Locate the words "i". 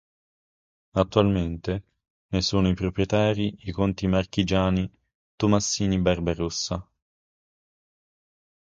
2.69-2.73, 3.69-3.71